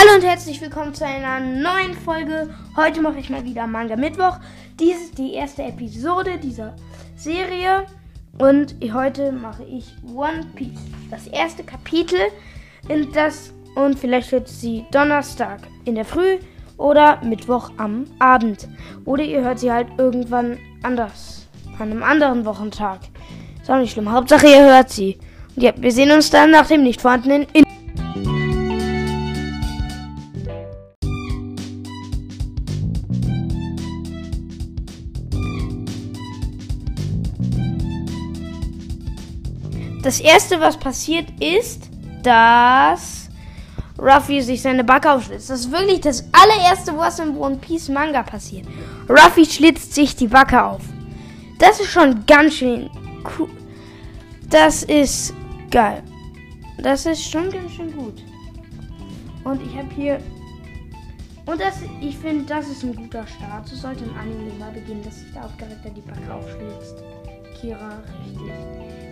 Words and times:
Hallo 0.00 0.14
und 0.14 0.24
herzlich 0.24 0.60
willkommen 0.60 0.94
zu 0.94 1.04
einer 1.04 1.40
neuen 1.40 1.92
Folge. 1.92 2.54
Heute 2.76 3.02
mache 3.02 3.18
ich 3.18 3.30
mal 3.30 3.44
wieder 3.44 3.66
Manga 3.66 3.96
Mittwoch. 3.96 4.38
Dies 4.78 4.96
ist 4.96 5.18
die 5.18 5.32
erste 5.32 5.64
Episode 5.64 6.38
dieser 6.38 6.76
Serie 7.16 7.84
und 8.38 8.76
heute 8.92 9.32
mache 9.32 9.64
ich 9.64 9.92
One 10.14 10.46
Piece. 10.54 10.78
Das 11.10 11.26
erste 11.26 11.64
Kapitel 11.64 12.20
in 12.88 13.10
das 13.10 13.52
und 13.74 13.98
vielleicht 13.98 14.30
hört 14.30 14.46
sie 14.46 14.86
Donnerstag 14.92 15.62
in 15.84 15.96
der 15.96 16.04
Früh 16.04 16.38
oder 16.76 17.20
Mittwoch 17.24 17.72
am 17.78 18.04
Abend. 18.20 18.68
Oder 19.04 19.24
ihr 19.24 19.42
hört 19.42 19.58
sie 19.58 19.72
halt 19.72 19.88
irgendwann 19.98 20.58
anders, 20.84 21.48
an 21.80 21.90
einem 21.90 22.04
anderen 22.04 22.44
Wochentag. 22.44 23.00
Ist 23.60 23.68
auch 23.68 23.78
nicht 23.78 23.94
schlimm. 23.94 24.12
Hauptsache 24.12 24.46
ihr 24.46 24.62
hört 24.62 24.90
sie. 24.90 25.18
Und 25.56 25.62
ja, 25.64 25.72
wir 25.76 25.90
sehen 25.90 26.12
uns 26.12 26.30
dann 26.30 26.52
nach 26.52 26.68
dem 26.68 26.84
nicht 26.84 27.00
vorhandenen 27.00 27.48
in 27.52 27.64
Das 40.02 40.20
erste, 40.20 40.60
was 40.60 40.76
passiert, 40.76 41.26
ist, 41.40 41.88
dass 42.22 43.28
Ruffy 43.98 44.40
sich 44.42 44.62
seine 44.62 44.84
Backe 44.84 45.10
aufschlitzt. 45.10 45.50
Das 45.50 45.60
ist 45.60 45.72
wirklich 45.72 46.00
das 46.00 46.24
allererste, 46.32 46.96
was 46.96 47.18
im 47.18 47.36
One 47.36 47.56
Piece 47.56 47.88
Manga 47.88 48.22
passiert. 48.22 48.66
Ruffy 49.08 49.44
schlitzt 49.44 49.94
sich 49.94 50.14
die 50.14 50.28
Backe 50.28 50.62
auf. 50.62 50.82
Das 51.58 51.80
ist 51.80 51.90
schon 51.90 52.24
ganz 52.26 52.54
schön 52.54 52.88
cool. 53.38 53.50
Das 54.48 54.84
ist 54.84 55.34
geil. 55.70 56.02
Das 56.80 57.04
ist 57.06 57.28
schon 57.28 57.50
ganz 57.50 57.72
schön 57.72 57.92
gut. 57.92 58.22
Und 59.42 59.60
ich 59.62 59.76
habe 59.76 59.88
hier. 59.94 60.18
Und 61.46 61.60
das, 61.60 61.76
ich 62.00 62.16
finde, 62.18 62.44
das 62.44 62.68
ist 62.68 62.84
ein 62.84 62.94
guter 62.94 63.26
Start. 63.26 63.66
So 63.66 63.74
sollte 63.74 64.04
ein 64.04 64.16
Anime 64.16 64.52
mal 64.58 64.70
beginnen, 64.70 65.02
dass 65.02 65.18
sich 65.18 65.32
der 65.32 65.42
Hauptcharakter 65.42 65.90
die 65.90 66.02
Backe 66.02 66.32
aufschlitzt. 66.32 67.02
Kira, 67.60 68.02
richtig. 68.24 68.52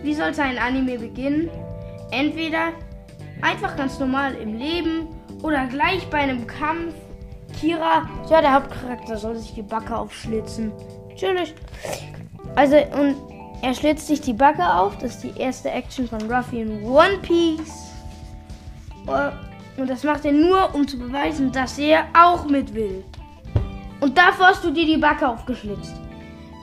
Wie 0.02 0.14
sollte 0.14 0.42
ein 0.42 0.58
Anime 0.58 0.98
beginnen? 0.98 1.50
Entweder 2.10 2.72
einfach 3.42 3.76
ganz 3.76 3.98
normal 3.98 4.34
im 4.34 4.56
Leben 4.56 5.08
oder 5.42 5.66
gleich 5.66 6.08
bei 6.10 6.18
einem 6.18 6.46
Kampf. 6.46 6.94
Kira, 7.58 8.08
ja, 8.30 8.40
der 8.40 8.54
Hauptcharakter 8.54 9.16
soll 9.16 9.36
sich 9.36 9.54
die 9.54 9.62
Backe 9.62 9.96
aufschlitzen. 9.96 10.72
Natürlich. 11.08 11.54
Also, 12.54 12.76
und 12.76 13.16
er 13.62 13.74
schlitzt 13.74 14.06
sich 14.06 14.20
die 14.20 14.32
Backe 14.32 14.64
auf. 14.64 14.98
Das 14.98 15.16
ist 15.16 15.24
die 15.24 15.40
erste 15.40 15.70
Action 15.70 16.06
von 16.06 16.30
Ruffy 16.30 16.60
in 16.60 16.84
One 16.84 17.18
Piece. 17.22 17.90
Äh, 19.06 19.80
und 19.80 19.90
das 19.90 20.04
macht 20.04 20.24
er 20.24 20.32
nur, 20.32 20.74
um 20.74 20.86
zu 20.86 20.98
beweisen, 20.98 21.52
dass 21.52 21.78
er 21.78 22.06
auch 22.14 22.46
mit 22.46 22.74
will. 22.74 23.04
Und 24.00 24.16
dafür 24.16 24.48
hast 24.48 24.64
du 24.64 24.70
dir 24.70 24.86
die 24.86 24.98
Backe 24.98 25.28
aufgeschlitzt. 25.28 25.94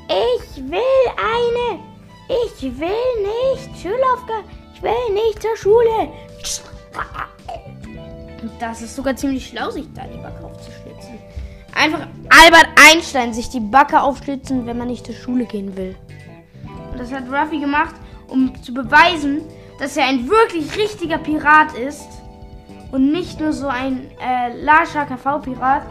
Ich 0.07 0.57
will 0.57 1.05
eine. 1.17 1.79
Ich 2.45 2.61
will 2.61 2.89
nicht 3.21 3.81
Schulaufgabe. 3.81 4.43
Ich 4.73 4.81
will 4.81 5.13
nicht 5.13 5.41
zur 5.41 5.55
Schule. 5.55 6.09
Das 8.59 8.81
ist 8.81 8.95
sogar 8.95 9.15
ziemlich 9.15 9.47
schlau, 9.47 9.69
sich 9.69 9.85
da 9.93 10.03
die 10.03 10.17
Backe 10.17 10.45
aufzuschlitzen. 10.45 11.19
Einfach 11.73 12.07
Albert 12.29 12.69
Einstein 12.91 13.33
sich 13.33 13.49
die 13.49 13.59
Backe 13.59 14.01
aufschlitzen, 14.01 14.65
wenn 14.65 14.77
man 14.77 14.87
nicht 14.87 15.05
zur 15.05 15.15
Schule 15.15 15.45
gehen 15.45 15.75
will. 15.75 15.95
Und 16.91 16.99
das 16.99 17.11
hat 17.11 17.23
Ruffy 17.31 17.59
gemacht, 17.59 17.95
um 18.27 18.53
zu 18.61 18.73
beweisen, 18.73 19.41
dass 19.79 19.97
er 19.97 20.05
ein 20.05 20.29
wirklich 20.29 20.77
richtiger 20.77 21.17
Pirat 21.17 21.73
ist. 21.77 22.07
Und 22.91 23.11
nicht 23.11 23.39
nur 23.39 23.53
so 23.53 23.67
ein 23.67 24.11
äh, 24.21 24.55
Lasha 24.63 25.05
KV-Pirat, 25.05 25.83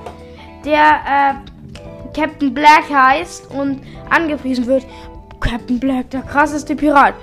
der 0.64 0.82
äh, 0.84 1.51
Captain 2.14 2.52
Black 2.52 2.90
heißt 2.90 3.50
und 3.50 3.80
angepriesen 4.10 4.66
wird. 4.66 4.84
Captain 5.40 5.80
Black, 5.80 6.10
der 6.10 6.22
krasseste 6.22 6.76
Pirat. 6.76 7.14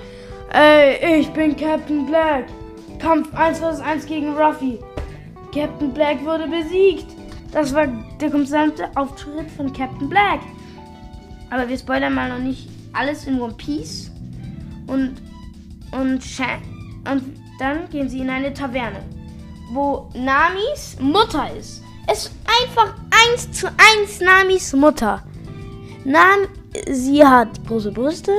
Ey, 0.52 1.20
ich 1.20 1.30
bin 1.30 1.56
Captain 1.56 2.06
Black. 2.06 2.46
Kampf 2.98 3.32
1 3.34 3.60
vs 3.60 3.80
1 3.80 4.06
gegen 4.06 4.36
Ruffy. 4.36 4.78
Captain 5.54 5.92
Black 5.92 6.24
wurde 6.24 6.46
besiegt. 6.46 7.06
Das 7.52 7.74
war 7.74 7.86
der 8.20 8.30
gesamte 8.30 8.88
Auftritt 8.94 9.50
von 9.56 9.72
Captain 9.72 10.08
Black. 10.08 10.40
Aber 11.50 11.68
wir 11.68 11.78
spoilern 11.78 12.14
mal 12.14 12.28
noch 12.28 12.38
nicht 12.38 12.68
alles 12.92 13.26
in 13.26 13.40
One 13.40 13.54
Piece. 13.54 14.10
Und, 14.86 15.16
und, 15.92 16.20
und 16.20 17.22
dann 17.58 17.88
gehen 17.90 18.08
sie 18.08 18.20
in 18.20 18.30
eine 18.30 18.52
Taverne, 18.52 19.02
wo 19.72 20.08
Namis 20.14 20.96
Mutter 21.00 21.48
ist. 21.56 21.82
Es 22.06 22.24
ist 22.24 22.32
einfach 22.62 22.94
eins 23.30 23.52
zu 23.52 23.66
eins 23.68 24.20
Namis 24.20 24.72
Mutter. 24.72 25.22
Nam 26.04 26.48
sie 26.88 27.24
hat 27.24 27.48
große 27.66 27.92
Brüste. 27.92 28.32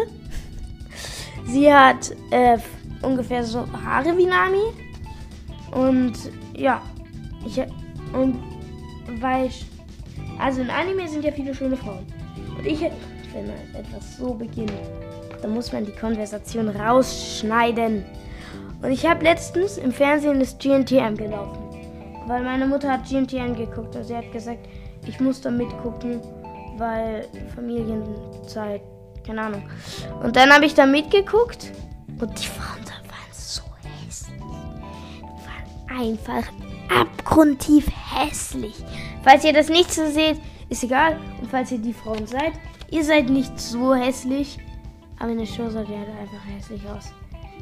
Sie 1.45 1.71
hat 1.71 2.11
äh, 2.31 2.57
ungefähr 3.01 3.43
so 3.43 3.65
Haare 3.83 4.17
wie 4.17 4.25
Nami. 4.25 4.63
Und 5.71 6.13
ja, 6.55 6.81
ich 7.45 7.61
und 8.13 8.39
weil 9.19 9.47
ich, 9.47 9.65
also 10.39 10.61
in 10.61 10.69
Anime 10.69 11.07
sind 11.07 11.23
ja 11.23 11.31
viele 11.31 11.53
schöne 11.53 11.77
Frauen. 11.77 12.05
Und 12.57 12.65
ich, 12.65 12.81
wenn 12.81 13.47
man 13.47 13.55
etwas 13.73 14.17
so 14.17 14.33
beginnt, 14.33 14.73
dann 15.41 15.53
muss 15.53 15.71
man 15.71 15.85
die 15.85 15.91
Konversation 15.93 16.69
rausschneiden. 16.69 18.05
Und 18.81 18.91
ich 18.91 19.05
habe 19.05 19.23
letztens 19.23 19.77
im 19.77 19.91
Fernsehen 19.91 20.39
das 20.39 20.57
GNTM 20.57 21.15
gelaufen. 21.15 21.59
Weil 22.27 22.43
meine 22.43 22.67
Mutter 22.67 22.91
hat 22.91 23.07
GNTM 23.07 23.55
geguckt. 23.55 23.95
Also 23.95 24.09
sie 24.09 24.17
hat 24.17 24.31
gesagt, 24.31 24.67
ich 25.07 25.19
muss 25.19 25.41
da 25.41 25.51
mitgucken 25.51 26.21
weil 26.77 27.27
Familienzeit, 27.55 28.81
keine 29.25 29.41
Ahnung. 29.41 29.63
Und 30.23 30.35
dann 30.35 30.51
habe 30.51 30.65
ich 30.65 30.73
da 30.73 30.85
mitgeguckt 30.85 31.71
und 32.19 32.39
die 32.39 32.47
Frauen 32.47 32.83
da 32.85 33.09
waren 33.09 33.31
so 33.31 33.61
hässlich. 34.05 34.39
Die 34.39 35.91
waren 35.91 35.99
einfach 35.99 36.51
abgrundtief 36.89 37.87
hässlich. 37.89 38.83
Falls 39.23 39.45
ihr 39.45 39.53
das 39.53 39.69
nicht 39.69 39.93
so 39.93 40.07
seht, 40.07 40.41
ist 40.69 40.83
egal. 40.83 41.19
Und 41.39 41.49
falls 41.49 41.71
ihr 41.71 41.77
die 41.77 41.93
Frauen 41.93 42.25
seid, 42.25 42.53
ihr 42.89 43.03
seid 43.03 43.29
nicht 43.29 43.59
so 43.59 43.93
hässlich. 43.93 44.57
Aber 45.19 45.31
in 45.31 45.37
der 45.37 45.45
Show 45.45 45.69
seid 45.69 45.87
ihr 45.87 45.99
halt 45.99 46.09
einfach 46.09 46.45
hässlich 46.47 46.81
aus. 46.89 47.13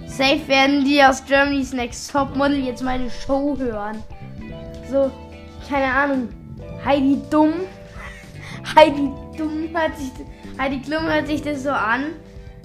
Safe 0.05 0.47
werden 0.47 0.85
die 0.85 1.03
aus 1.03 1.25
Germany's 1.25 1.73
Next 1.73 2.09
Top 2.09 2.33
Model 2.37 2.57
jetzt 2.57 2.81
meine 2.81 3.09
Show 3.09 3.57
hören. 3.57 4.01
So, 4.89 5.11
keine 5.67 5.91
Ahnung. 5.91 6.29
Heidi 6.85 7.21
Dumm 7.29 7.53
Heidi 8.75 9.11
Dumm 9.37 9.69
hört 9.73 9.97
sich, 9.97 10.11
Heidi 10.57 10.81
Klum 10.81 11.03
hört 11.03 11.27
sich 11.27 11.41
das 11.41 11.63
so 11.63 11.71
an. 11.71 12.13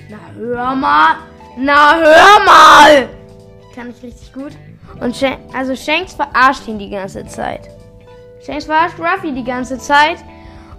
Na 0.09 0.19
hör 0.37 0.75
mal, 0.75 1.17
na 1.57 1.97
hör 1.97 2.45
mal. 2.45 3.09
Kann 3.75 3.91
ich 3.91 4.03
richtig 4.03 4.33
gut. 4.33 4.53
Und 5.01 5.17
Shanks, 5.17 5.55
also 5.55 5.75
Shanks 5.75 6.13
verarscht 6.13 6.69
ihn 6.69 6.79
die 6.79 6.91
ganze 6.91 7.25
Zeit. 7.27 7.69
Shanks 8.45 8.67
verarscht 8.67 8.99
Ruffy 8.99 9.33
die 9.33 9.45
ganze 9.45 9.79
Zeit 9.79 10.19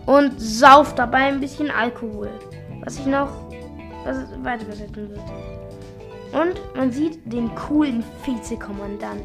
und 0.05 0.39
sauft 0.39 0.99
dabei 0.99 1.27
ein 1.27 1.39
bisschen 1.39 1.71
Alkohol. 1.71 2.29
Was 2.83 2.99
ich 2.99 3.05
noch 3.05 3.29
was 4.05 4.17
weiter 4.43 4.63
übersetzen 4.65 5.09
wird. 5.09 5.19
Und 6.35 6.59
man 6.75 6.91
sieht 6.91 7.19
den 7.31 7.55
coolen 7.55 8.03
Vizekommandant. 8.25 9.21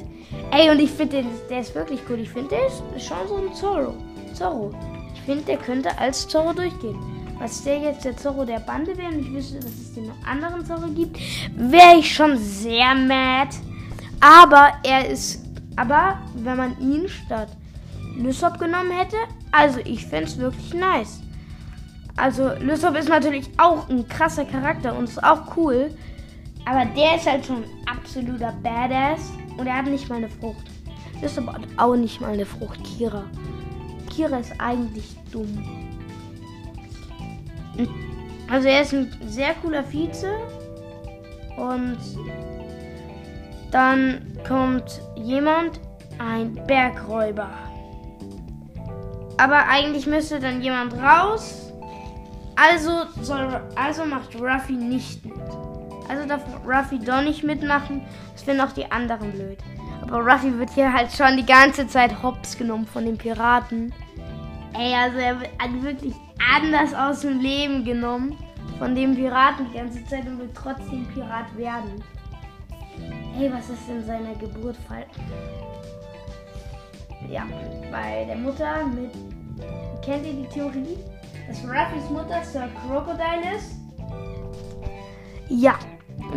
Ey, 0.52 0.70
und 0.70 0.78
ich 0.78 0.92
finde, 0.92 1.24
der 1.48 1.60
ist 1.60 1.74
wirklich 1.74 2.00
cool. 2.08 2.20
Ich 2.20 2.30
finde, 2.30 2.50
der 2.50 2.66
ist 2.68 2.82
schon 3.04 3.26
so 3.26 3.36
ein 3.36 3.52
Zorro. 3.52 3.94
Zorro. 4.32 4.72
Ich 5.14 5.20
finde, 5.22 5.42
der 5.44 5.56
könnte 5.56 5.98
als 5.98 6.28
Zorro 6.28 6.52
durchgehen. 6.52 6.96
Was 7.40 7.64
der 7.64 7.78
jetzt 7.78 8.04
der 8.04 8.16
Zorro 8.16 8.44
der 8.44 8.60
Bande 8.60 8.96
wäre 8.96 9.08
und 9.08 9.20
ich 9.20 9.32
wüsste, 9.32 9.58
dass 9.58 9.72
es 9.72 9.94
den 9.94 10.12
anderen 10.24 10.64
Zorro 10.64 10.86
gibt, 10.88 11.18
wäre 11.56 11.98
ich 11.98 12.14
schon 12.14 12.36
sehr 12.36 12.94
mad. 12.94 13.56
Aber 14.20 14.74
er 14.84 15.08
ist. 15.08 15.44
Aber 15.76 16.18
wenn 16.34 16.56
man 16.58 16.78
ihn 16.80 17.08
statt 17.08 17.48
Lysop 18.16 18.58
genommen 18.58 18.90
hätte, 18.92 19.16
also 19.50 19.80
ich 19.84 20.06
fände 20.06 20.26
es 20.26 20.38
wirklich 20.38 20.74
nice. 20.74 21.20
Also 22.16 22.50
Lysop 22.60 22.96
ist 22.96 23.08
natürlich 23.08 23.48
auch 23.56 23.88
ein 23.88 24.06
krasser 24.06 24.44
Charakter 24.44 24.96
und 24.96 25.08
ist 25.08 25.24
auch 25.24 25.56
cool. 25.56 25.90
Aber 26.70 26.84
der 26.84 27.16
ist 27.16 27.28
halt 27.28 27.44
schon 27.44 27.64
absoluter 27.86 28.54
Badass 28.62 29.32
und 29.56 29.66
er 29.66 29.78
hat 29.78 29.86
nicht 29.86 30.08
mal 30.08 30.18
eine 30.18 30.28
Frucht. 30.28 30.70
Lysop 31.20 31.48
hat 31.48 31.62
auch 31.76 31.96
nicht 31.96 32.20
mal 32.20 32.32
eine 32.32 32.46
Frucht, 32.46 32.78
Kira. 32.84 33.24
Kira 34.08 34.38
ist 34.38 34.52
eigentlich 34.58 35.16
dumm. 35.32 35.64
Also 38.48 38.68
er 38.68 38.82
ist 38.82 38.94
ein 38.94 39.10
sehr 39.26 39.54
cooler 39.54 39.82
Vize. 39.82 40.30
Und 41.56 41.98
dann 43.72 44.38
kommt 44.46 45.02
jemand, 45.16 45.80
ein 46.18 46.54
Bergräuber. 46.68 47.50
Aber 49.38 49.66
eigentlich 49.68 50.06
müsste 50.06 50.38
dann 50.38 50.62
jemand 50.62 50.94
raus. 50.94 51.72
Also, 52.54 53.06
soll, 53.22 53.60
also 53.74 54.04
macht 54.04 54.36
Ruffy 54.40 54.74
nicht 54.74 55.24
mit. 55.24 55.39
Also 56.10 56.26
darf 56.26 56.42
Ruffy 56.66 56.98
doch 56.98 57.22
nicht 57.22 57.44
mitmachen. 57.44 58.02
Das 58.32 58.42
finden 58.42 58.62
auch 58.62 58.72
die 58.72 58.90
anderen 58.90 59.30
blöd. 59.30 59.58
Aber 60.02 60.18
Ruffy 60.18 60.58
wird 60.58 60.70
hier 60.70 60.92
halt 60.92 61.12
schon 61.12 61.36
die 61.36 61.46
ganze 61.46 61.86
Zeit 61.86 62.20
hops 62.20 62.58
genommen 62.58 62.86
von 62.86 63.04
den 63.04 63.16
Piraten. 63.16 63.94
Ey, 64.76 64.92
also 64.92 65.18
er 65.18 65.40
wird 65.40 65.82
wirklich 65.82 66.14
anders 66.56 66.92
aus 66.94 67.20
dem 67.20 67.38
Leben 67.38 67.84
genommen 67.84 68.36
von 68.78 68.94
den 68.94 69.14
Piraten 69.14 69.66
die 69.70 69.78
ganze 69.78 70.04
Zeit 70.06 70.26
und 70.26 70.40
will 70.40 70.50
trotzdem 70.52 71.06
Pirat 71.14 71.56
werden. 71.56 72.02
Ey, 73.38 73.52
was 73.52 73.70
ist 73.70 73.88
in 73.88 74.04
seiner 74.04 74.34
Geburt 74.34 74.76
falsch? 74.88 75.06
Ja, 77.28 77.46
bei 77.92 78.24
der 78.24 78.36
Mutter 78.36 78.84
mit. 78.86 79.12
Kennt 80.02 80.26
ihr 80.26 80.32
die 80.32 80.48
Theorie, 80.48 80.98
dass 81.46 81.62
Ruffys 81.62 82.10
Mutter 82.10 82.42
Sir 82.42 82.68
Crocodile 82.84 83.56
ist? 83.56 83.76
Ja, 85.48 85.78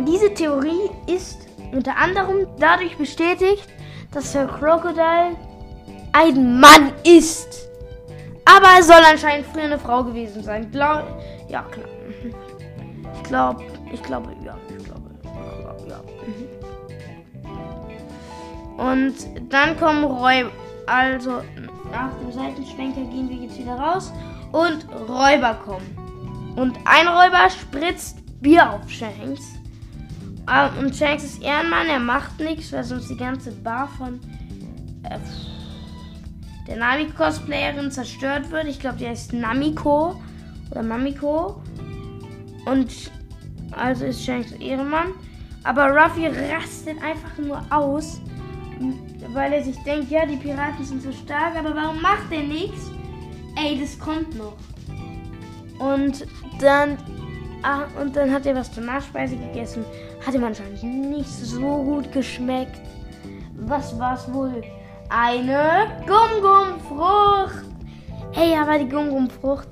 diese 0.00 0.32
Theorie 0.34 0.90
ist 1.06 1.38
unter 1.72 1.96
anderem 1.96 2.46
dadurch 2.58 2.96
bestätigt, 2.96 3.68
dass 4.12 4.32
Sir 4.32 4.46
Crocodile 4.46 5.36
ein 6.12 6.60
Mann 6.60 6.92
ist. 7.04 7.68
Aber 8.44 8.68
er 8.76 8.82
soll 8.82 9.02
anscheinend 9.10 9.46
früher 9.46 9.64
eine 9.64 9.78
Frau 9.78 10.04
gewesen 10.04 10.42
sein. 10.42 10.70
Glaub, 10.70 11.04
ja, 11.48 11.62
klar. 11.62 11.88
Ich 13.16 13.22
glaube, 13.24 13.64
ich 13.92 14.02
glaube, 14.02 14.32
ja, 14.44 14.56
ich 14.76 14.84
glaube, 14.84 15.10
ja. 15.88 16.00
Und 18.76 19.14
dann 19.48 19.76
kommen 19.78 20.04
Räuber. 20.04 20.50
Also, 20.86 21.40
nach 21.90 22.10
dem 22.20 22.32
Seitenschwenker 22.32 23.00
gehen 23.02 23.28
wir 23.28 23.36
jetzt 23.36 23.58
wieder 23.58 23.74
raus. 23.74 24.12
Und 24.52 24.86
Räuber 25.08 25.54
kommen. 25.64 26.54
Und 26.56 26.76
ein 26.84 27.08
Räuber 27.08 27.48
spritzt 27.50 28.18
Bier 28.40 28.70
auf 28.74 28.88
Shanks. 28.90 29.42
Ah, 30.46 30.68
und 30.78 30.94
Shanks 30.94 31.24
ist 31.24 31.42
Ehrenmann, 31.42 31.86
er 31.88 32.00
macht 32.00 32.38
nichts, 32.38 32.72
weil 32.72 32.84
sonst 32.84 33.08
die 33.08 33.16
ganze 33.16 33.50
Bar 33.50 33.88
von 33.96 34.20
äh, 35.04 35.18
der 36.66 36.76
Nami-Cosplayerin 36.76 37.90
zerstört 37.90 38.50
wird. 38.50 38.66
Ich 38.66 38.78
glaube, 38.78 38.98
die 38.98 39.06
heißt 39.06 39.32
Namiko 39.32 40.20
oder 40.70 40.82
Mamiko. 40.82 41.62
Und 42.66 43.10
also 43.72 44.04
ist 44.04 44.24
Shanks 44.24 44.52
Ehrenmann. 44.52 45.12
Aber 45.64 45.88
Ruffy 45.88 46.26
rastet 46.26 47.02
einfach 47.02 47.38
nur 47.38 47.60
aus, 47.70 48.20
weil 49.32 49.54
er 49.54 49.64
sich 49.64 49.78
denkt, 49.84 50.10
ja, 50.10 50.26
die 50.26 50.36
Piraten 50.36 50.84
sind 50.84 51.02
so 51.02 51.10
stark, 51.10 51.56
aber 51.56 51.74
warum 51.74 52.02
macht 52.02 52.30
er 52.30 52.42
nichts? 52.42 52.90
Ey, 53.56 53.80
das 53.80 53.98
kommt 53.98 54.36
noch. 54.36 54.56
Und 55.78 56.26
dann 56.60 56.98
Ah, 57.66 57.84
und 57.98 58.14
dann 58.14 58.30
hat 58.30 58.44
er 58.44 58.54
was 58.54 58.70
zur 58.70 58.84
Nachspeise 58.84 59.36
gegessen. 59.36 59.86
Hat 60.24 60.34
ihm 60.34 60.44
anscheinend 60.44 60.82
nicht 60.82 61.30
so 61.30 61.82
gut 61.82 62.12
geschmeckt. 62.12 62.78
Was 63.56 63.98
war's 63.98 64.30
wohl? 64.30 64.62
Eine 65.08 65.86
Gum-Gum-Frucht. 66.06 67.64
Hey, 68.32 68.54
aber 68.54 68.78
die 68.78 68.88
Gum-Gum-Frucht 68.88 69.68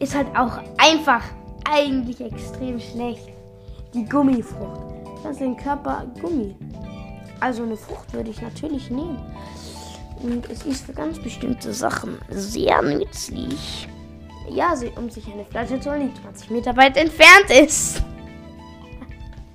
ist 0.00 0.16
halt 0.16 0.26
auch 0.36 0.58
einfach 0.78 1.22
eigentlich 1.70 2.20
extrem 2.20 2.80
schlecht. 2.80 3.28
Die 3.94 4.04
Gummifrucht. 4.04 4.80
Das 5.22 5.32
ist 5.32 5.40
den 5.40 5.56
Körper 5.56 6.04
Gummi. 6.20 6.56
Also 7.38 7.62
eine 7.62 7.76
Frucht 7.76 8.12
würde 8.12 8.30
ich 8.30 8.42
natürlich 8.42 8.90
nehmen. 8.90 9.22
Und 10.20 10.50
es 10.50 10.64
ist 10.64 10.84
für 10.84 10.94
ganz 10.94 11.20
bestimmte 11.20 11.72
Sachen 11.72 12.18
sehr 12.28 12.82
nützlich. 12.82 13.86
Ja, 14.48 14.74
um 14.96 15.10
sich 15.10 15.26
eine 15.32 15.44
Flasche 15.44 15.80
zu 15.80 15.90
holen, 15.90 16.12
die 16.14 16.22
20 16.22 16.50
Meter 16.50 16.76
weit 16.76 16.96
entfernt 16.96 17.50
ist. 17.50 18.02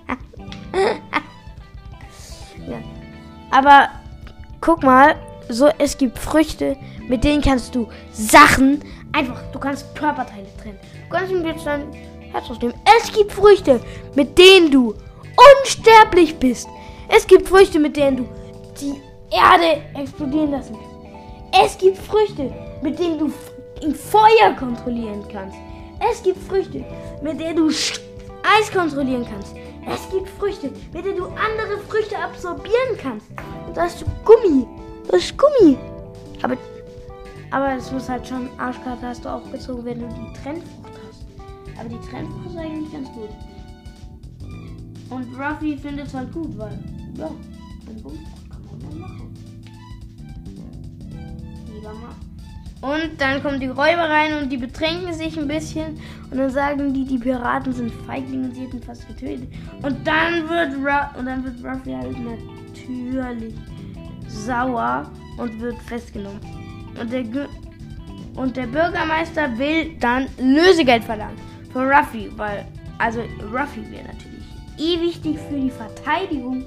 ja. 2.67 2.77
Aber 3.49 3.89
guck 4.59 4.83
mal, 4.83 5.15
so 5.49 5.69
es 5.77 5.97
gibt 5.97 6.19
Früchte, 6.19 6.77
mit 7.07 7.23
denen 7.23 7.41
kannst 7.41 7.75
du 7.75 7.87
Sachen 8.11 8.81
einfach, 9.11 9.41
du 9.51 9.59
kannst 9.59 9.93
Körperteile 9.95 10.47
trennen. 10.61 10.79
Du 11.09 11.15
kannst 11.15 11.31
ihm 11.31 11.45
jetzt 11.45 11.65
dein 11.65 11.91
Herz 12.31 12.49
rausnehmen. 12.49 12.75
Es 12.99 13.11
gibt 13.11 13.31
Früchte, 13.31 13.81
mit 14.15 14.37
denen 14.37 14.71
du 14.71 14.95
unsterblich 15.63 16.37
bist. 16.37 16.67
Es 17.07 17.27
gibt 17.27 17.47
Früchte, 17.47 17.79
mit 17.79 17.97
denen 17.97 18.17
du 18.17 18.27
die 18.79 19.01
Erde 19.31 19.81
explodieren 19.99 20.51
lassen. 20.51 20.77
Es 21.63 21.77
gibt 21.77 21.97
Früchte, 21.97 22.53
mit 22.81 22.97
denen 22.97 23.19
du 23.19 23.33
Feuer 23.89 24.53
kontrollieren 24.57 25.23
kannst. 25.31 25.57
Es 26.11 26.21
gibt 26.23 26.37
Früchte, 26.43 26.83
mit 27.21 27.39
denen 27.39 27.57
du 27.57 27.67
Eis 27.67 28.71
kontrollieren 28.71 29.25
kannst. 29.29 29.55
Es 29.87 30.09
gibt 30.11 30.29
Früchte, 30.29 30.71
mit 30.93 31.05
denen 31.05 31.17
du 31.17 31.25
andere 31.25 31.79
Früchte 31.87 32.17
absorbieren 32.17 32.97
kannst. 33.01 33.27
Und 33.67 33.75
da 33.75 33.87
du 33.87 34.05
Gummi. 34.23 34.67
Das 35.07 35.23
ist 35.23 35.37
Gummi. 35.37 35.77
Aber, 36.41 36.55
aber 37.49 37.73
es 37.75 37.91
muss 37.91 38.07
halt 38.07 38.27
schon 38.27 38.49
Arschkarte 38.59 39.07
hast 39.07 39.25
du 39.25 39.29
aufgezogen, 39.29 39.85
wenn 39.85 39.99
du 39.99 40.07
die 40.07 40.41
Trennfrucht 40.41 40.93
hast. 41.07 41.25
Aber 41.79 41.89
die 41.89 42.09
Trennfrucht 42.09 42.45
ist 42.47 42.57
eigentlich 42.57 42.91
ganz 42.91 43.09
gut. 43.11 43.29
Und 45.09 45.35
Ruffy 45.35 45.77
findet 45.77 46.07
es 46.07 46.13
halt 46.13 46.31
gut, 46.31 46.57
weil, 46.57 46.79
ja, 47.17 47.27
ein 47.27 48.03
Gummi 48.03 48.19
kann 48.49 48.65
man 48.65 48.99
mal 49.01 49.09
machen. 49.09 49.33
Lieber 51.73 51.93
mal. 51.93 52.30
Und 52.81 53.11
dann 53.19 53.43
kommen 53.43 53.59
die 53.59 53.67
Räuber 53.67 54.09
rein 54.09 54.41
und 54.41 54.49
die 54.49 54.57
betränken 54.57 55.13
sich 55.13 55.37
ein 55.37 55.47
bisschen. 55.47 55.99
Und 56.31 56.37
dann 56.37 56.49
sagen 56.49 56.93
die, 56.93 57.05
die 57.05 57.19
Piraten 57.19 57.71
sind 57.71 57.91
Feiglinge 58.07 58.45
und 58.45 58.55
sie 58.55 58.61
hätten 58.61 58.81
fast 58.81 59.07
getötet. 59.07 59.47
Und 59.83 60.05
dann 60.05 60.49
wird, 60.49 60.73
Ru 60.77 61.19
und 61.19 61.27
dann 61.27 61.43
wird 61.43 61.63
Ruffy 61.63 61.91
halt 61.91 62.17
natürlich 62.19 63.53
sauer 64.27 65.11
und 65.37 65.59
wird 65.61 65.77
festgenommen. 65.83 66.39
Und 66.99 67.11
der, 67.11 67.23
und 68.35 68.57
der 68.57 68.65
Bürgermeister 68.65 69.57
will 69.57 69.95
dann 69.99 70.27
Lösegeld 70.39 71.03
verlangen 71.03 71.37
für 71.71 71.87
Ruffy, 71.87 72.31
weil, 72.35 72.65
also 72.97 73.21
Ruffy 73.53 73.89
wäre 73.91 74.07
natürlich 74.07 74.31
eh 74.79 74.99
wichtig 74.99 75.37
für 75.49 75.55
die 75.55 75.69
Verteidigung 75.69 76.65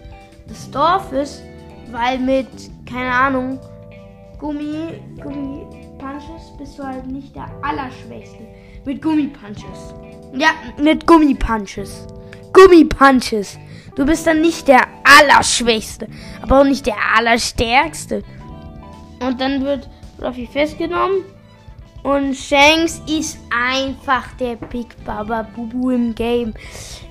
des 0.49 0.71
Dorfes, 0.71 1.43
weil 1.91 2.19
mit, 2.19 2.49
keine 2.87 3.11
Ahnung, 3.11 3.59
Gummi, 4.39 5.01
Gummi, 5.23 5.84
Punches 6.05 6.55
bist 6.59 6.79
du 6.79 6.83
halt 6.83 7.07
nicht 7.07 7.35
der 7.35 7.49
Allerschwächste. 7.63 8.47
Mit 8.85 9.01
Gummipunches. 9.01 9.95
Ja, 10.35 10.51
mit 10.77 11.07
Gummipunches. 11.07 12.07
Gummipunches. 12.53 13.59
Du 13.97 14.05
bist 14.05 14.27
dann 14.27 14.43
nicht 14.43 14.69
der 14.69 14.83
Allerschwächste, 15.03 16.09
aber 16.43 16.61
auch 16.61 16.65
nicht 16.65 16.85
der 16.85 16.97
Allerstärkste. 17.17 18.23
Und 19.21 19.41
dann 19.41 19.65
wird 19.65 19.89
Ruffy 20.21 20.47
festgenommen. 20.47 21.25
Und 22.03 22.35
Shanks 22.35 23.01
ist 23.09 23.39
einfach 23.51 24.31
der 24.35 24.57
Big 24.57 25.03
Baba 25.07 25.41
Bubu 25.57 25.89
im 25.89 26.15
Game. 26.15 26.53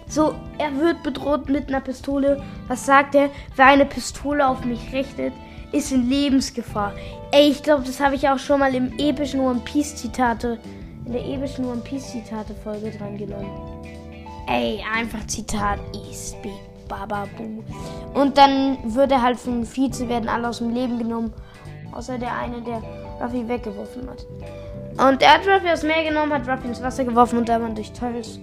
So, 0.07 0.35
er 0.59 0.71
wird 0.79 1.01
bedroht 1.01 1.49
mit 1.49 1.67
einer 1.69 1.81
Pistole. 1.81 2.43
Was 2.67 2.85
sagt 2.85 3.15
er? 3.15 3.31
Wer 3.55 3.65
eine 3.65 3.85
Pistole 3.85 4.47
auf 4.47 4.63
mich 4.63 4.93
richtet, 4.93 5.33
ist 5.73 5.91
in 5.91 6.09
Lebensgefahr. 6.09 6.93
Ey, 7.31 7.49
ich 7.49 7.61
glaube, 7.61 7.83
das 7.83 7.99
habe 7.99 8.15
ich 8.15 8.29
auch 8.29 8.39
schon 8.39 8.59
mal 8.59 8.73
im 8.73 8.97
epischen 8.97 9.41
One 9.41 9.59
Piece 9.65 9.95
Zitate, 9.95 10.59
in 11.05 11.11
der 11.11 11.25
epischen 11.25 11.65
One 11.65 11.81
Piece 11.81 12.11
Zitate 12.11 12.53
Folge 12.63 12.91
dran 12.91 13.17
genommen. 13.17 13.49
Ey, 14.47 14.83
einfach 14.93 15.25
Zitat 15.27 15.79
ist 16.09 16.41
Big 16.41 16.51
Baba 16.87 17.27
Boo. 17.37 17.63
Und 18.13 18.37
dann 18.37 18.77
wird 18.83 19.11
er 19.11 19.21
halt 19.21 19.39
vom 19.39 19.65
Vize 19.65 20.07
werden 20.07 20.29
alle 20.29 20.49
aus 20.49 20.59
dem 20.59 20.73
Leben 20.73 20.99
genommen. 20.99 21.33
Außer 21.91 22.17
der 22.17 22.35
eine, 22.35 22.61
der 22.61 22.81
Ruffy 23.21 23.47
weggeworfen 23.47 24.07
hat. 24.09 24.25
Und 25.05 25.21
er 25.21 25.35
hat 25.35 25.47
Ruffy 25.47 25.69
aus 25.71 25.83
Meer 25.83 26.03
genommen, 26.03 26.33
hat 26.33 26.47
Ruffy 26.47 26.67
ins 26.67 26.81
Wasser 26.81 27.03
geworfen 27.03 27.39
und 27.39 27.49
da 27.49 27.57
man 27.57 27.73
durch 27.73 27.91
Teufels 27.93 28.39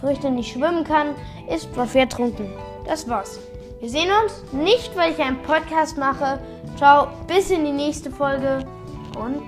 Früchte 0.00 0.30
nicht 0.30 0.52
schwimmen 0.52 0.84
kann, 0.84 1.14
ist 1.48 1.68
Ruffy 1.76 2.00
ertrunken. 2.00 2.46
Das 2.86 3.08
war's. 3.08 3.38
Wir 3.84 3.90
sehen 3.90 4.08
uns 4.24 4.50
nicht, 4.50 4.96
weil 4.96 5.12
ich 5.12 5.18
einen 5.18 5.42
Podcast 5.42 5.98
mache. 5.98 6.40
Ciao, 6.78 7.08
bis 7.26 7.50
in 7.50 7.66
die 7.66 7.70
nächste 7.70 8.10
Folge. 8.10 8.66
Und 9.14 9.42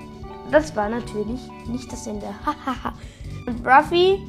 das 0.51 0.77
war 0.77 0.91
natürlich 0.91 1.41
nicht 1.67 1.91
das 1.91 2.07
Ende. 2.07 2.27
und 3.47 3.67
Ruffy, 3.67 4.23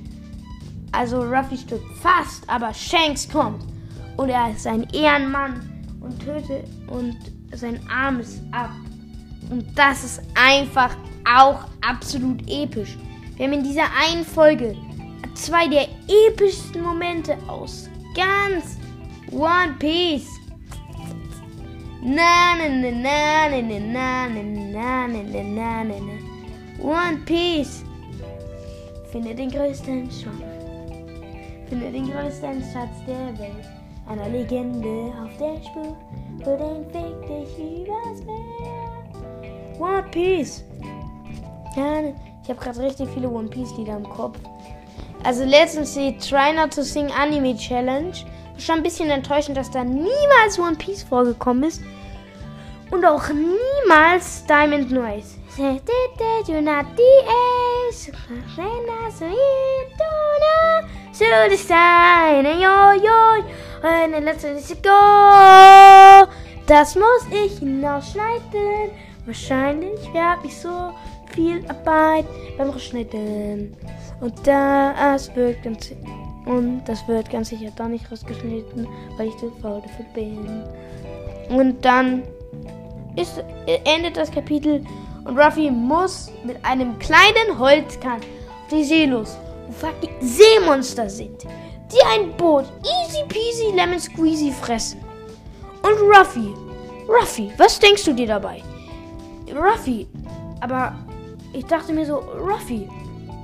also 0.94 1.24
Ruffy 1.24 1.58
stirbt 1.58 1.84
fast, 1.98 2.50
aber 2.50 2.74
Shanks 2.74 3.28
kommt. 3.28 3.62
Und 4.16 4.30
er 4.30 4.50
ist 4.52 4.66
ein 4.66 4.88
Ehrenmann 4.94 5.84
und 6.00 6.18
tötet 6.24 6.70
und 6.88 7.18
sein 7.52 7.78
Arm 7.90 8.22
ist 8.22 8.42
ab. 8.54 8.72
Und 9.50 9.78
das 9.78 10.06
ist 10.06 10.22
einfach 10.36 10.96
auch 11.30 11.66
absolut 11.86 12.50
episch. 12.50 12.98
Wir 13.36 13.46
haben 13.46 13.56
in 13.56 13.64
dieser 13.64 13.90
einen 14.10 14.24
Folge 14.24 14.74
zwei 15.34 15.68
der 15.68 15.90
epischsten 16.30 16.82
Momente 16.82 17.38
aus 17.50 17.90
ganz 18.16 18.78
One 19.32 19.76
Piece. 19.80 20.30
Na 22.02 22.56
na 22.56 22.68
na 22.70 22.92
na 22.92 23.48
na 23.50 23.62
na 23.62 23.80
na 23.80 24.28
na 24.28 25.08
na 25.08 25.24
na 25.24 25.84
na 25.84 26.00
na 26.00 26.16
One 26.80 27.18
Piece. 27.26 27.84
Finde 29.12 29.36
den 29.36 29.50
größten 29.50 30.10
Schwamm. 30.12 30.44
Finde 31.70 31.92
den 31.92 32.12
größten 32.12 32.64
Schatz 32.72 33.04
der 33.08 33.38
Welt. 33.40 33.78
einer 34.08 34.30
Legende 34.30 35.14
auf 35.22 35.36
der 35.38 35.62
Spur. 35.64 35.96
Für 36.44 36.58
den 36.58 36.86
fick 36.86 37.28
dich 37.28 37.84
übers 37.84 38.24
Meer. 38.26 39.80
One 39.80 40.04
Piece. 40.12 40.64
Ich 41.72 42.50
habe 42.50 42.60
gerade 42.60 42.82
richtig 42.82 43.10
viele 43.14 43.30
One 43.30 43.50
Piece 43.50 43.76
Lieder 43.78 43.98
im 43.98 44.04
Kopf. 44.10 44.40
Also 45.24 45.44
letztens 45.44 45.94
die 45.94 46.18
Try 46.18 46.54
Not 46.56 46.74
to 46.74 46.82
Sing 46.84 47.12
Anime 47.12 47.56
Challenge. 47.58 48.14
Schon 48.58 48.78
ein 48.78 48.84
bisschen 48.84 49.10
enttäuschend, 49.10 49.58
dass 49.58 49.70
da 49.72 49.84
niemals 49.84 50.58
One 50.60 50.76
Piece 50.76 51.04
vorgekommen 51.04 51.64
ist. 51.64 51.82
Und 52.90 53.06
auch 53.06 53.30
niemals 53.30 54.46
Diamond 54.46 54.92
Noise. 54.92 55.36
Das 66.68 66.96
muss 66.96 67.26
ich 67.32 67.60
hinausschneiden. 67.60 68.92
Wahrscheinlich 69.26 70.00
habe 70.14 70.48
ich 70.48 70.58
so 70.58 70.94
viel 71.34 71.66
Arbeit 71.70 72.26
beim 72.58 72.78
Schneiden. 72.78 73.76
Und 74.20 74.36
das 74.46 75.36
wird 75.36 75.64
ganz 75.64 75.92
und 76.48 76.84
das 76.86 77.08
wird 77.08 77.30
ganz 77.30 77.50
sicher 77.50 77.72
da 77.76 77.88
nicht 77.88 78.10
rausgeschnitten, 78.12 78.88
weil 79.18 79.28
ich 79.28 79.38
zu 79.38 79.52
faul 79.62 79.82
dafür 79.82 80.06
bin. 80.14 80.64
Und 81.50 81.84
dann 81.84 82.24
ist, 83.16 83.44
endet 83.86 84.18
das 84.18 84.32
Kapitel 84.32 84.84
und 85.26 85.38
Ruffy 85.38 85.70
muss 85.70 86.32
mit 86.44 86.64
einem 86.64 86.98
kleinen 87.00 87.58
Holzkahn 87.58 88.20
auf 88.20 88.72
die 88.72 88.84
See 88.84 89.06
los, 89.06 89.38
wo 89.68 89.88
fucking 89.88 90.16
Seemonster 90.22 91.10
sind, 91.10 91.44
die 91.92 92.04
ein 92.14 92.36
Boot 92.38 92.66
easy 92.82 93.24
peasy 93.28 93.76
lemon 93.76 94.00
squeezy 94.00 94.52
fressen. 94.52 95.02
Und 95.84 95.98
Ruffy, 96.16 96.54
Ruffy, 97.08 97.52
was 97.58 97.80
denkst 97.80 98.06
du 98.06 98.14
dir 98.14 98.28
dabei? 98.28 98.62
Ruffy, 99.54 100.08
aber 100.62 100.96
ich 101.54 101.66
dachte 101.66 101.94
mir 101.94 102.06
so, 102.06 102.18
Ruffy, 102.18 102.88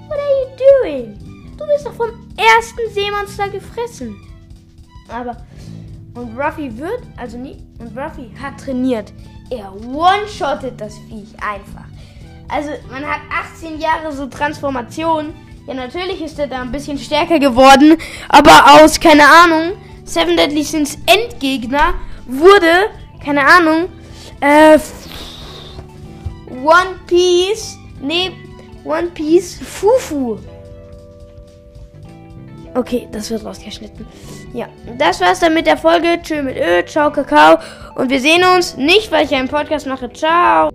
what 0.07 0.17
are 0.19 0.41
you 0.41 1.13
doing? 1.13 1.22
Du 1.57 1.65
bist 1.67 1.85
doch 1.85 1.93
vom 1.93 2.09
ersten 2.37 2.93
Seemonster 2.93 3.49
gefressen. 3.49 4.15
Aber, 5.07 5.37
und 6.15 6.37
Ruffy 6.37 6.77
wird, 6.77 7.01
also 7.17 7.37
nie, 7.37 7.57
und 7.79 7.97
Ruffy 7.97 8.31
hat 8.41 8.59
trainiert. 8.59 9.13
Er 9.49 9.73
one-shottet 9.73 10.79
das 10.79 10.95
Viech 11.09 11.33
einfach. 11.41 11.85
Also, 12.49 12.71
man 12.91 13.05
hat 13.05 13.21
18 13.55 13.79
Jahre 13.79 14.11
so 14.11 14.27
Transformation. 14.27 15.33
Ja, 15.67 15.73
natürlich 15.73 16.21
ist 16.21 16.39
er 16.39 16.47
da 16.47 16.61
ein 16.61 16.71
bisschen 16.71 16.97
stärker 16.97 17.39
geworden. 17.39 17.97
Aber 18.29 18.81
aus, 18.81 18.99
keine 18.99 19.23
Ahnung, 19.23 19.73
Seven 20.05 20.35
Deadly 20.35 20.63
Sins 20.63 20.97
Endgegner 21.05 21.93
wurde, 22.25 22.89
keine 23.23 23.45
Ahnung, 23.45 23.89
äh, 24.39 24.77
One 26.49 26.99
Piece, 27.07 27.77
nee, 28.01 28.31
One 28.83 29.07
Piece 29.07 29.59
Fufu. 29.61 30.37
Okay, 32.75 33.07
das 33.11 33.29
wird 33.29 33.45
rausgeschnitten. 33.45 34.05
Ja, 34.53 34.67
das 34.97 35.21
war's 35.21 35.39
dann 35.39 35.53
mit 35.53 35.67
der 35.67 35.77
Folge. 35.77 36.19
Tschö 36.21 36.41
mit 36.41 36.57
Ö, 36.57 36.83
ciao 36.85 37.11
Kakao. 37.11 37.59
Und 37.95 38.09
wir 38.09 38.19
sehen 38.19 38.43
uns 38.55 38.77
nicht, 38.77 39.11
weil 39.11 39.25
ich 39.25 39.35
einen 39.35 39.47
Podcast 39.47 39.85
mache. 39.85 40.11
Ciao. 40.11 40.69